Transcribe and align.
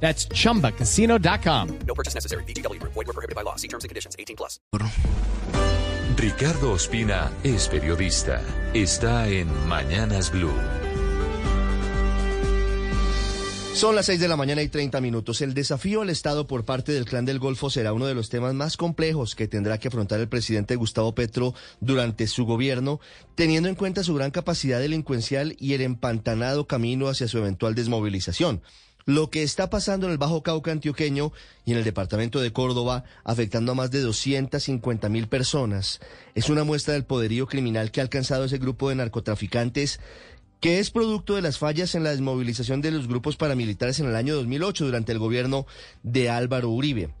That's 0.00 0.28
chumbacasino.com. 0.28 1.78
No 1.86 1.94
purchase 1.94 2.14
necessary. 2.14 2.44
BGW. 2.44 2.80
Void 2.82 2.94
were 2.94 3.12
prohibited 3.12 3.34
by 3.34 3.42
law. 3.42 3.56
See 3.56 3.68
terms 3.68 3.82
and 3.82 3.88
conditions. 3.88 4.14
18 4.18 4.36
plus. 4.36 4.60
Ricardo 6.16 6.72
Ospina 6.72 7.30
es 7.44 7.68
periodista. 7.68 8.40
Está 8.72 9.28
en 9.28 9.48
Mañanas 9.68 10.30
Blue. 10.30 10.54
Son 13.76 13.94
las 13.94 14.06
6 14.06 14.20
de 14.20 14.28
la 14.28 14.36
mañana 14.36 14.62
y 14.62 14.68
30 14.68 15.02
minutos. 15.02 15.42
El 15.42 15.52
desafío 15.52 16.00
al 16.00 16.08
Estado 16.08 16.46
por 16.46 16.64
parte 16.64 16.92
del 16.92 17.04
Clan 17.04 17.26
del 17.26 17.38
Golfo 17.38 17.68
será 17.68 17.92
uno 17.92 18.06
de 18.06 18.14
los 18.14 18.30
temas 18.30 18.54
más 18.54 18.78
complejos 18.78 19.34
que 19.34 19.48
tendrá 19.48 19.76
que 19.76 19.88
afrontar 19.88 20.18
el 20.18 20.30
presidente 20.30 20.76
Gustavo 20.76 21.14
Petro 21.14 21.52
durante 21.80 22.26
su 22.26 22.46
gobierno, 22.46 23.00
teniendo 23.34 23.68
en 23.68 23.74
cuenta 23.74 24.02
su 24.02 24.14
gran 24.14 24.30
capacidad 24.30 24.80
delincuencial 24.80 25.56
y 25.58 25.74
el 25.74 25.82
empantanado 25.82 26.66
camino 26.66 27.08
hacia 27.08 27.28
su 27.28 27.36
eventual 27.36 27.74
desmovilización. 27.74 28.62
Lo 29.08 29.30
que 29.30 29.44
está 29.44 29.70
pasando 29.70 30.06
en 30.06 30.12
el 30.12 30.18
Bajo 30.18 30.42
Cauca 30.42 30.72
antioqueño 30.72 31.32
y 31.64 31.70
en 31.70 31.78
el 31.78 31.84
departamento 31.84 32.40
de 32.40 32.52
Córdoba, 32.52 33.04
afectando 33.22 33.70
a 33.70 33.74
más 33.76 33.92
de 33.92 34.00
250 34.00 35.08
mil 35.10 35.28
personas, 35.28 36.00
es 36.34 36.50
una 36.50 36.64
muestra 36.64 36.94
del 36.94 37.04
poderío 37.04 37.46
criminal 37.46 37.92
que 37.92 38.00
ha 38.00 38.02
alcanzado 38.02 38.46
ese 38.46 38.58
grupo 38.58 38.88
de 38.88 38.96
narcotraficantes 38.96 40.00
que 40.58 40.80
es 40.80 40.90
producto 40.90 41.36
de 41.36 41.42
las 41.42 41.56
fallas 41.56 41.94
en 41.94 42.02
la 42.02 42.10
desmovilización 42.10 42.80
de 42.80 42.90
los 42.90 43.06
grupos 43.06 43.36
paramilitares 43.36 44.00
en 44.00 44.06
el 44.06 44.16
año 44.16 44.34
2008 44.34 44.86
durante 44.86 45.12
el 45.12 45.20
gobierno 45.20 45.66
de 46.02 46.28
Álvaro 46.28 46.70
Uribe. 46.70 47.14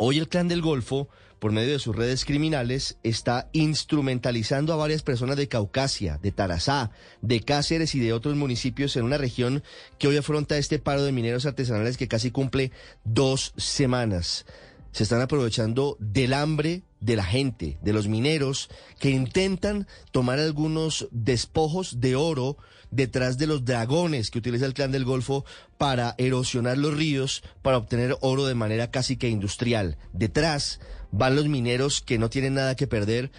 Hoy 0.00 0.18
el 0.18 0.28
Clan 0.28 0.46
del 0.46 0.62
Golfo, 0.62 1.08
por 1.40 1.50
medio 1.50 1.72
de 1.72 1.80
sus 1.80 1.96
redes 1.96 2.24
criminales, 2.24 2.98
está 3.02 3.50
instrumentalizando 3.52 4.72
a 4.72 4.76
varias 4.76 5.02
personas 5.02 5.36
de 5.36 5.48
Caucasia, 5.48 6.20
de 6.22 6.30
Tarazá, 6.30 6.92
de 7.20 7.40
Cáceres 7.40 7.96
y 7.96 7.98
de 7.98 8.12
otros 8.12 8.36
municipios 8.36 8.94
en 8.96 9.02
una 9.02 9.18
región 9.18 9.64
que 9.98 10.06
hoy 10.06 10.16
afronta 10.16 10.56
este 10.56 10.78
paro 10.78 11.02
de 11.02 11.10
mineros 11.10 11.46
artesanales 11.46 11.96
que 11.96 12.06
casi 12.06 12.30
cumple 12.30 12.70
dos 13.02 13.54
semanas. 13.56 14.46
Se 14.92 15.02
están 15.02 15.20
aprovechando 15.20 15.96
del 15.98 16.32
hambre 16.32 16.84
de 17.00 17.16
la 17.16 17.24
gente, 17.24 17.78
de 17.82 17.92
los 17.92 18.08
mineros, 18.08 18.68
que 18.98 19.10
intentan 19.10 19.86
tomar 20.12 20.38
algunos 20.38 21.08
despojos 21.10 22.00
de 22.00 22.16
oro 22.16 22.56
detrás 22.90 23.38
de 23.38 23.46
los 23.46 23.64
dragones 23.64 24.30
que 24.30 24.38
utiliza 24.38 24.66
el 24.66 24.74
clan 24.74 24.92
del 24.92 25.04
Golfo 25.04 25.44
para 25.76 26.14
erosionar 26.18 26.78
los 26.78 26.96
ríos, 26.96 27.42
para 27.62 27.76
obtener 27.76 28.16
oro 28.20 28.46
de 28.46 28.54
manera 28.54 28.90
casi 28.90 29.16
que 29.16 29.28
industrial. 29.28 29.98
Detrás 30.12 30.80
van 31.10 31.36
los 31.36 31.48
mineros 31.48 32.00
que 32.00 32.18
no 32.18 32.30
tienen 32.30 32.54
nada 32.54 32.76
que 32.76 32.86
perder 32.86 33.30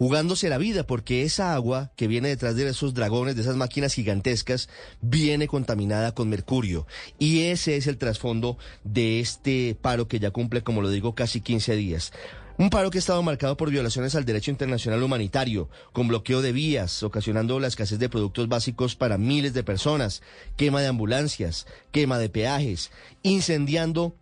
jugándose 0.00 0.48
la 0.48 0.56
vida, 0.56 0.86
porque 0.86 1.24
esa 1.24 1.52
agua 1.52 1.92
que 1.94 2.08
viene 2.08 2.28
detrás 2.28 2.56
de 2.56 2.66
esos 2.66 2.94
dragones, 2.94 3.36
de 3.36 3.42
esas 3.42 3.56
máquinas 3.56 3.92
gigantescas, 3.92 4.70
viene 5.02 5.46
contaminada 5.46 6.14
con 6.14 6.30
mercurio. 6.30 6.86
Y 7.18 7.42
ese 7.42 7.76
es 7.76 7.86
el 7.86 7.98
trasfondo 7.98 8.56
de 8.82 9.20
este 9.20 9.76
paro 9.78 10.08
que 10.08 10.18
ya 10.18 10.30
cumple, 10.30 10.62
como 10.62 10.80
lo 10.80 10.88
digo, 10.88 11.14
casi 11.14 11.42
15 11.42 11.76
días. 11.76 12.12
Un 12.60 12.68
paro 12.68 12.90
que 12.90 12.98
ha 12.98 13.00
estado 13.00 13.22
marcado 13.22 13.56
por 13.56 13.70
violaciones 13.70 14.14
al 14.14 14.26
derecho 14.26 14.50
internacional 14.50 15.02
humanitario, 15.02 15.70
con 15.94 16.08
bloqueo 16.08 16.42
de 16.42 16.52
vías, 16.52 17.02
ocasionando 17.02 17.58
la 17.58 17.68
escasez 17.68 17.98
de 17.98 18.10
productos 18.10 18.48
básicos 18.48 18.96
para 18.96 19.16
miles 19.16 19.54
de 19.54 19.64
personas, 19.64 20.20
quema 20.58 20.82
de 20.82 20.88
ambulancias, 20.88 21.66
quema 21.90 22.18
de 22.18 22.28
peajes, 22.28 22.90
incendiando 23.22 24.14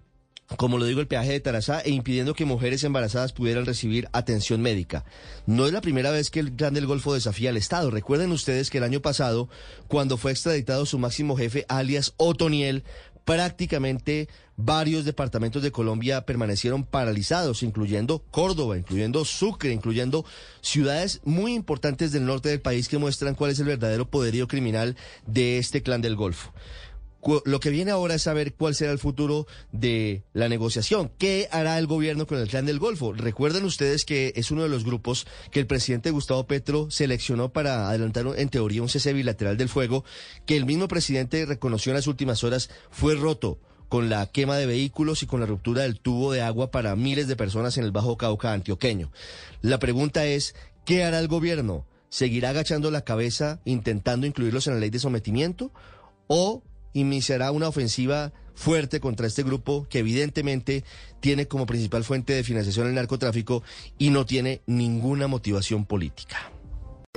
como 0.56 0.78
lo 0.78 0.86
digo, 0.86 1.02
el 1.02 1.06
peaje 1.06 1.32
de 1.32 1.40
Tarazá 1.40 1.80
e 1.80 1.90
impidiendo 1.90 2.32
que 2.32 2.46
mujeres 2.46 2.82
embarazadas 2.82 3.34
pudieran 3.34 3.66
recibir 3.66 4.08
atención 4.12 4.62
médica. 4.62 5.04
No 5.44 5.66
es 5.66 5.74
la 5.74 5.82
primera 5.82 6.10
vez 6.10 6.30
que 6.30 6.40
el 6.40 6.56
Gran 6.56 6.72
del 6.72 6.86
Golfo 6.86 7.12
desafía 7.12 7.50
al 7.50 7.58
Estado. 7.58 7.90
Recuerden 7.90 8.32
ustedes 8.32 8.70
que 8.70 8.78
el 8.78 8.84
año 8.84 9.02
pasado, 9.02 9.50
cuando 9.88 10.16
fue 10.16 10.30
extraditado 10.32 10.86
su 10.86 10.98
máximo 10.98 11.36
jefe, 11.36 11.66
alias 11.68 12.14
Otoniel, 12.16 12.82
prácticamente 13.28 14.26
varios 14.56 15.04
departamentos 15.04 15.62
de 15.62 15.70
Colombia 15.70 16.22
permanecieron 16.22 16.82
paralizados, 16.82 17.62
incluyendo 17.62 18.20
Córdoba, 18.30 18.78
incluyendo 18.78 19.26
Sucre, 19.26 19.70
incluyendo 19.70 20.24
ciudades 20.62 21.20
muy 21.24 21.52
importantes 21.52 22.10
del 22.10 22.24
norte 22.24 22.48
del 22.48 22.62
país 22.62 22.88
que 22.88 22.96
muestran 22.96 23.34
cuál 23.34 23.50
es 23.50 23.58
el 23.58 23.66
verdadero 23.66 24.08
poderío 24.08 24.48
criminal 24.48 24.96
de 25.26 25.58
este 25.58 25.82
clan 25.82 26.00
del 26.00 26.16
Golfo. 26.16 26.54
Lo 27.44 27.60
que 27.60 27.70
viene 27.70 27.90
ahora 27.90 28.14
es 28.14 28.22
saber 28.22 28.54
cuál 28.54 28.74
será 28.74 28.92
el 28.92 28.98
futuro 28.98 29.46
de 29.72 30.22
la 30.32 30.48
negociación. 30.48 31.10
¿Qué 31.18 31.48
hará 31.50 31.78
el 31.78 31.86
gobierno 31.86 32.26
con 32.26 32.38
el 32.38 32.48
Clan 32.48 32.64
del 32.64 32.78
Golfo? 32.78 33.12
Recuerden 33.12 33.64
ustedes 33.64 34.04
que 34.04 34.32
es 34.36 34.50
uno 34.50 34.62
de 34.62 34.68
los 34.68 34.84
grupos 34.84 35.26
que 35.50 35.60
el 35.60 35.66
presidente 35.66 36.10
Gustavo 36.10 36.46
Petro 36.46 36.90
seleccionó 36.90 37.52
para 37.52 37.88
adelantar 37.88 38.26
en 38.36 38.48
teoría 38.48 38.82
un 38.82 38.88
cese 38.88 39.12
bilateral 39.12 39.56
del 39.56 39.68
fuego, 39.68 40.04
que 40.46 40.56
el 40.56 40.64
mismo 40.64 40.88
presidente 40.88 41.44
reconoció 41.44 41.90
en 41.90 41.96
las 41.96 42.06
últimas 42.06 42.44
horas 42.44 42.70
fue 42.90 43.14
roto 43.14 43.58
con 43.88 44.08
la 44.08 44.26
quema 44.26 44.56
de 44.56 44.66
vehículos 44.66 45.22
y 45.22 45.26
con 45.26 45.40
la 45.40 45.46
ruptura 45.46 45.82
del 45.82 45.98
tubo 45.98 46.32
de 46.32 46.42
agua 46.42 46.70
para 46.70 46.94
miles 46.94 47.26
de 47.26 47.36
personas 47.36 47.78
en 47.78 47.84
el 47.84 47.92
Bajo 47.92 48.16
Cauca 48.16 48.52
antioqueño. 48.52 49.10
La 49.62 49.78
pregunta 49.78 50.24
es, 50.26 50.54
¿qué 50.84 51.04
hará 51.04 51.18
el 51.18 51.28
gobierno? 51.28 51.86
¿Seguirá 52.10 52.50
agachando 52.50 52.90
la 52.90 53.02
cabeza 53.02 53.60
intentando 53.64 54.26
incluirlos 54.26 54.66
en 54.66 54.74
la 54.74 54.80
ley 54.80 54.90
de 54.90 54.98
sometimiento? 54.98 55.72
¿O 56.26 56.62
iniciará 56.92 57.50
una 57.50 57.68
ofensiva 57.68 58.32
fuerte 58.54 59.00
contra 59.00 59.26
este 59.26 59.44
grupo 59.44 59.86
que 59.88 60.00
evidentemente 60.00 60.84
tiene 61.20 61.46
como 61.46 61.66
principal 61.66 62.02
fuente 62.02 62.32
de 62.32 62.42
financiación 62.42 62.88
el 62.88 62.94
narcotráfico 62.94 63.62
y 63.98 64.10
no 64.10 64.26
tiene 64.26 64.62
ninguna 64.66 65.28
motivación 65.28 65.84
política. 65.84 66.50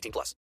18 0.00 0.12
plus. 0.12 0.34